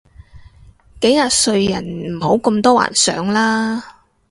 [1.01, 3.97] 幾廿歲人唔好咁多幻想啦